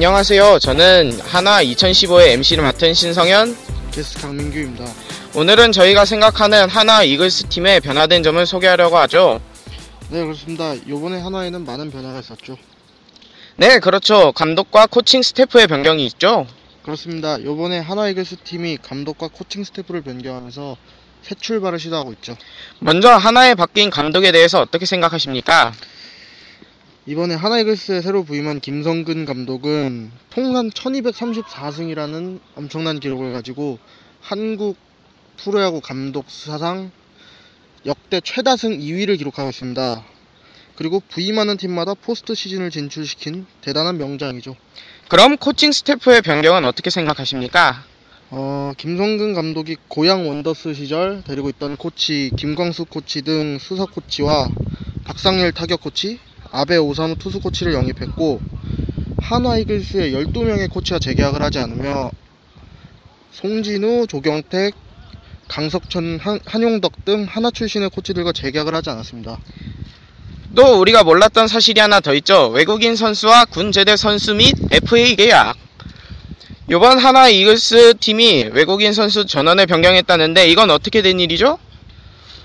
[0.00, 0.60] 안녕하세요.
[0.60, 3.54] 저는 하나 2015의 MC를 맡은 신성현.
[3.90, 4.86] 게스트 강민규입니다.
[5.34, 9.42] 오늘은 저희가 생각하는 하나 이글스 팀의 변화된 점을 소개하려고 하죠.
[10.08, 10.72] 네, 그렇습니다.
[10.88, 12.56] 요번에 하나에는 많은 변화가 있었죠.
[13.56, 14.32] 네, 그렇죠.
[14.32, 16.46] 감독과 코칭 스태프의 변경이 있죠.
[16.82, 17.38] 그렇습니다.
[17.44, 20.78] 요번에 하나 이글스 팀이 감독과 코칭 스태프를 변경하면서
[21.20, 22.38] 새 출발을 시도하고 있죠.
[22.78, 25.74] 먼저 하나에 바뀐 감독에 대해서 어떻게 생각하십니까?
[27.06, 33.78] 이번에 한화 이글스에 새로 부임한 김성근 감독은 통산 1234승이라는 엄청난 기록을 가지고
[34.20, 34.76] 한국
[35.38, 36.90] 프로야구 감독 사상
[37.86, 40.04] 역대 최다승 2위를 기록하고 있습니다.
[40.76, 44.54] 그리고 부임하는 팀마다 포스트 시즌을 진출시킨 대단한 명장이죠.
[45.08, 47.82] 그럼 코칭 스태프의 변경은 어떻게 생각하십니까?
[48.28, 54.48] 어, 김성근 감독이 고양 원더스 시절 데리고 있던 코치 김광수 코치 등 수석 코치와
[55.04, 56.20] 박상일 타격 코치,
[56.52, 58.40] 아베 오사무 투수 코치를 영입했고
[59.18, 62.10] 한화 이글스의 12명의 코치가 재계약을 하지 않으며
[63.32, 64.74] 송진우, 조경택,
[65.48, 69.38] 강석천, 한, 한용덕 등 하나 출신의 코치들과 재계약을 하지 않았습니다.
[70.54, 72.48] 또 우리가 몰랐던 사실이 하나 더 있죠.
[72.48, 75.56] 외국인 선수와 군 제대 선수 및 FA 계약.
[76.68, 81.58] 이번 하나 이글스 팀이 외국인 선수 전원을 변경했다는데 이건 어떻게 된 일이죠?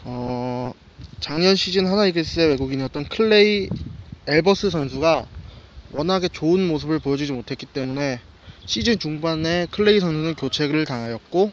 [0.03, 0.71] 어,
[1.19, 3.69] 작년 시즌 한화 이글스의 외국인이었던 클레이
[4.27, 5.25] 앨버스 선수가
[5.91, 8.19] 워낙에 좋은 모습을 보여주지 못했기 때문에
[8.65, 11.51] 시즌 중반에 클레이 선수는 교체를 당하였고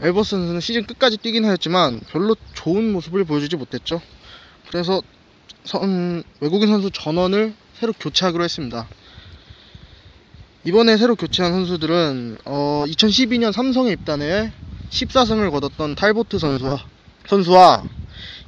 [0.00, 4.00] 앨버스 선수는 시즌 끝까지 뛰긴 하였지만 별로 좋은 모습을 보여주지 못했죠.
[4.68, 5.02] 그래서
[5.64, 8.88] 선, 외국인 선수 전원을 새로 교체하기로 했습니다.
[10.64, 14.52] 이번에 새로 교체한 선수들은 어, 2012년 삼성에 입단해
[14.90, 16.84] 14승을 거뒀던 탈보트 선수와
[17.26, 17.84] 선수와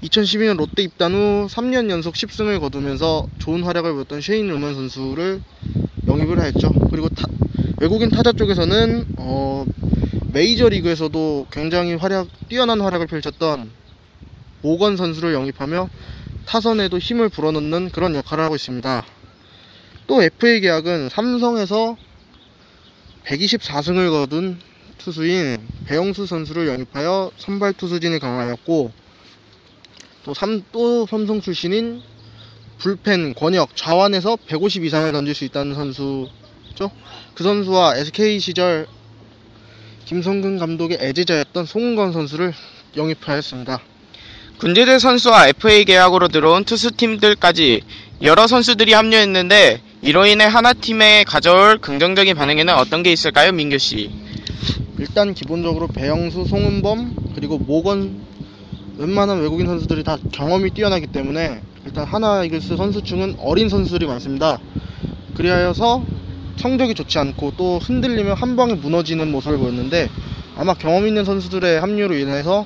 [0.03, 5.41] 2012년 롯데 입단 후 3년 연속 10승을 거두면서 좋은 활약을 보였던 쉐인 루먼 선수를
[6.09, 6.73] 영입을 하였죠.
[6.91, 7.27] 그리고 타,
[7.79, 9.65] 외국인 타자 쪽에서는 어,
[10.33, 13.71] 메이저리그에서도 굉장히 활약 뛰어난 활약을 펼쳤던
[14.63, 15.89] 모건 선수를 영입하며
[16.47, 19.05] 타선에도 힘을 불어넣는 그런 역할을 하고 있습니다.
[20.09, 21.97] 또 FA 계약은 삼성에서
[23.25, 24.59] 124승을 거둔
[24.99, 29.02] 투수인 배영수 선수를 영입하여 선발 투수진을 강화하였고
[30.25, 32.01] 또, 삼, 또 삼성 출신인
[32.79, 36.91] 불펜 권혁 좌완에서 150 이상을 던질 수 있다는 선수죠.
[37.35, 38.87] 그 선수와 SK 시절
[40.05, 42.53] 김성근 감독의 애제자였던 송은건 선수를
[42.97, 43.81] 영입하였습니다.
[44.59, 47.83] 군제대 선수와 FA 계약으로 들어온 투수팀들까지
[48.23, 54.11] 여러 선수들이 합류했는데 이로 인해 하나 팀에 가져올 긍정적인 반응에는 어떤 게 있을까요, 민규 씨?
[54.99, 58.32] 일단 기본적으로 배영수, 송은범 그리고 모건
[59.03, 64.61] 웬만한 외국인 선수들이 다 경험이 뛰어나기 때문에 일단 하나 이글스 선수층은 어린 선수들이 많습니다.
[65.35, 66.05] 그리하여서
[66.57, 70.09] 성적이 좋지 않고 또 흔들리면 한 방에 무너지는 모습을 보였는데
[70.57, 72.65] 아마 경험 있는 선수들의 합류로 인해서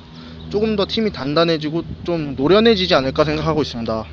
[0.51, 4.05] 조금 더 팀이 단단해지고 좀 노련해지지 않을까 생각하고 있습니다.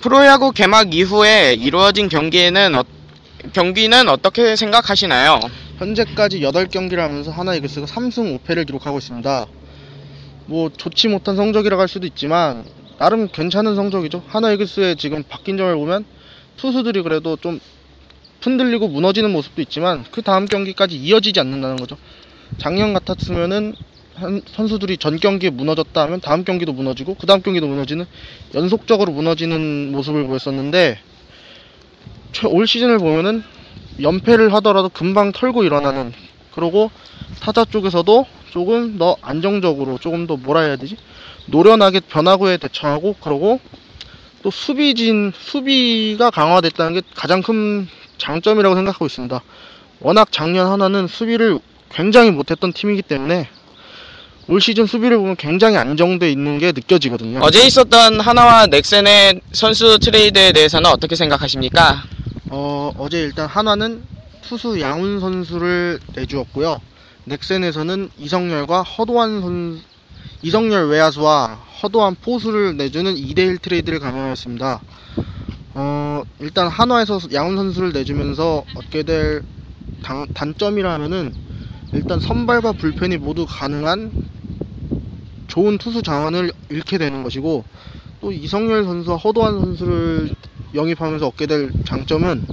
[0.00, 2.84] 프로야구 개막 이후에 이루어진 경기에는 어,
[3.52, 5.40] 경기는 어떻게 생각하시나요?
[5.78, 9.46] 현재까지 8경기를 하면서 하나 이글스가 3승 5패를 기록하고 있습니다.
[10.46, 12.64] 뭐 좋지 못한 성적이라고 할 수도 있지만
[12.98, 14.22] 나름 괜찮은 성적이죠.
[14.26, 16.04] 하나 이글스의 지금 바뀐 점을 보면
[16.56, 17.60] 투수들이 그래도 좀
[18.40, 21.96] 흔들리고 무너지는 모습도 있지만 그 다음 경기까지 이어지지 않는다는 거죠.
[22.58, 23.74] 작년 같았으면은
[24.46, 28.06] 선수들이 전 경기에 무너졌다 하면 다음 경기도 무너지고 그 다음 경기도 무너지는
[28.54, 30.98] 연속적으로 무너지는 모습을 보였었는데
[32.48, 33.42] 올 시즌을 보면은
[34.00, 36.12] 연패를 하더라도 금방 털고 일어나는
[36.56, 36.90] 그리고
[37.40, 40.96] 타자 쪽에서도 조금 더 안정적으로 조금 더 뭐라 해야 되지
[41.46, 43.60] 노련하게 변화구에 대처하고 그러고
[44.42, 47.86] 또 수비진 수비가 강화됐다는 게 가장 큰
[48.18, 49.42] 장점이라고 생각하고 있습니다.
[50.00, 51.58] 워낙 작년 하나는 수비를
[51.90, 53.48] 굉장히 못했던 팀이기 때문에
[54.48, 57.40] 올 시즌 수비를 보면 굉장히 안정돼 있는 게 느껴지거든요.
[57.42, 62.04] 어제 있었던 한화와 넥센의 선수 트레이드에 대해서는 어떻게 생각하십니까?
[62.48, 64.15] 어, 어제 일단 한화는
[64.46, 66.80] 투수 양훈 선수를 내주었고요.
[67.24, 69.80] 넥센에서는 이성열과 허도환 선
[70.42, 74.80] 이성열 외야수와 허도환 포수를 내주는 2대1 트레이드를 강행하였습니다.
[75.74, 79.42] 어, 일단 한화에서 양훈 선수를 내주면서 얻게 될
[80.02, 81.34] 단, 단점이라면은
[81.92, 84.12] 일단 선발과 불펜이 모두 가능한
[85.48, 87.64] 좋은 투수 장원을 잃게 되는 것이고
[88.20, 90.34] 또 이성열 선수와 허도한 선수를
[90.74, 92.46] 영입하면서 얻게 될 장점은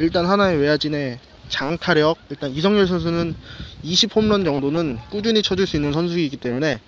[0.00, 1.18] 일단 하나의 외야진의
[1.48, 3.34] 장타력 일단 이성열 선수는
[3.82, 6.80] 20 홈런 정도는 꾸준히 쳐줄 수 있는 선수이기 때문에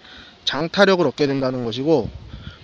[0.45, 2.09] 장타력을 얻게 된다는 것이고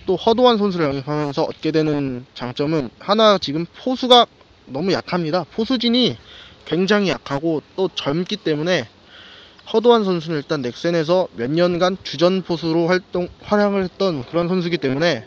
[0.05, 4.25] 또 허도한 선수를 영입하면서 얻게 되는 장점은 하나 지금 포수가
[4.65, 5.45] 너무 약합니다.
[5.51, 6.17] 포수진이
[6.65, 8.87] 굉장히 약하고 또 젊기 때문에
[9.71, 15.25] 허도한 선수는 일단 넥센에서 몇 년간 주전 포수로 활동 활약을 했던 그런 선수기 때문에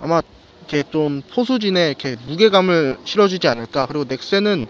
[0.00, 0.22] 아마
[0.60, 3.86] 이렇게 좀 포수진에 이렇게 무게감을 실어주지 않을까.
[3.86, 4.66] 그리고 넥센은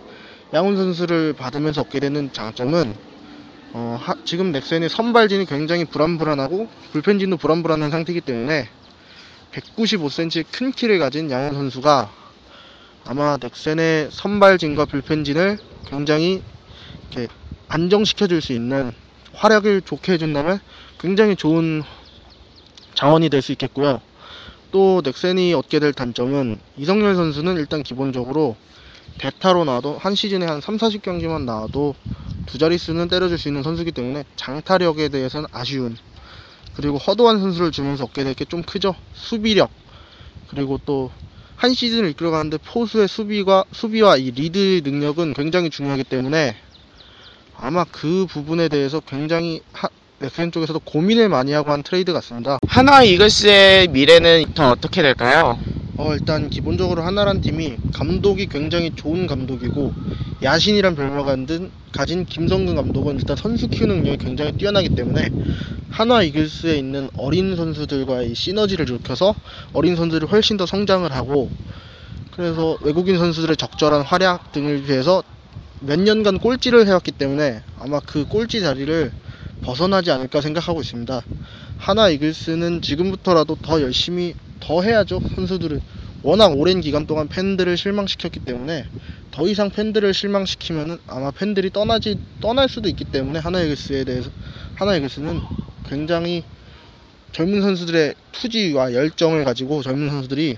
[0.55, 2.95] 양훈 선수를 받으면서 얻게 되는 장점은
[3.73, 8.69] 어, 하- 지금 넥센의 선발진이 굉장히 불안불안하고 불펜진도 불안불안한 상태이기 때문에
[9.53, 12.11] 195cm의 큰 키를 가진 양훈 선수가
[13.07, 16.41] 아마 넥센의 선발진과 불펜진을 굉장히
[17.11, 17.29] 이렇게
[17.69, 18.93] 안정시켜 줄 수 있는
[19.33, 20.61] 활약을 좋게 해준다면
[21.01, 21.83] 굉장히 좋은
[22.95, 24.01] 자원이 될 수 있겠고요.
[24.71, 28.57] 또 넥센이 얻게 될 단점은 이성열 선수는 일단 기본적으로
[29.19, 31.95] 대타로 나와도 한 시즌에 한 3, 40경기만 나와도
[32.47, 35.97] 두 자릿수는 때려줄 수 있는 선수이기 때문에 장타력에 대해서는 아쉬운
[36.77, 38.95] 그리고 허도환 선수를 주면서 얻게 될 게 좀 크죠.
[39.15, 39.71] 수비력
[40.51, 41.11] 그리고 또
[41.57, 46.57] 한 시즌을 이끌어가는데 포수의 수비가 수비와 이 리드 능력은 굉장히 중요하기 때문에
[47.57, 52.59] 아마 그 부분에 대해서 굉장히 하, 넥센 쪽에서도 고민을 많이 하고 한 트레이드 같습니다.
[52.67, 55.59] 한화 이글스의 미래는 더 어떻게 될까요?
[55.97, 59.93] 어, 일단 기본적으로 한화란 팀이 감독이 굉장히 좋은 감독이고
[60.43, 65.31] 야신이란 별명을 가진, 가진 김성근 감독은 일단 선수 키우는 능력이 굉장히 뛰어나기 때문에
[65.91, 69.37] 한화 이글스에 있는 어린 선수들과의 시너지를 일으켜서
[69.73, 71.49] 어린 선수들이 훨씬 더 성장을 하고
[72.35, 75.23] 그래서 외국인 선수들의 적절한 활약 등을 위해서
[75.79, 79.13] 몇 년간 꼴찌를 해왔기 때문에 아마 그 꼴찌 자리를
[79.63, 81.23] 벗어나지 않을까 생각하고 있습니다.
[81.79, 84.35] 하나 이글스는 지금부터라도 더 열심히
[84.67, 85.21] 더 해야죠.
[85.35, 85.81] 선수들은
[86.23, 88.87] 워낙 오랜 기간 동안 팬들을 실망시켰기 때문에
[89.31, 94.31] 더 이상 팬들을 실망시키면은 아마 팬들이 떠나지 떠날 수도 있기 때문에 하나 이글스에 대해서
[94.75, 95.43] 한화 이글스는
[95.89, 96.45] 굉장히
[97.33, 100.57] 젊은 선수들의 투지와 열정을 가지고 젊은 선수들이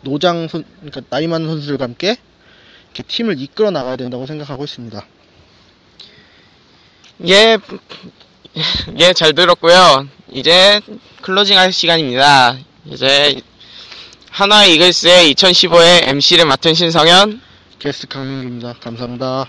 [0.00, 2.16] 노장 선 그러니까 나이 많은 선수들과 함께
[2.86, 5.06] 이렇게 팀을 이끌어 나가야 된다고 생각하고 있습니다.
[7.28, 7.58] 예,
[8.98, 10.08] 예, 잘 들었고요.
[10.30, 10.80] 이제
[11.22, 12.56] closing 할 시간입니다.
[12.86, 13.40] 이제
[14.30, 17.40] 한화 이글스의 2015의 MC를 맡은 신성현.
[17.78, 18.74] 게스트 강민규입니다.
[18.80, 19.48] 감사합니다.